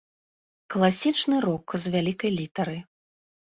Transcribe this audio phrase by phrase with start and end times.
[0.75, 2.77] Класічны рок з вялікай літары.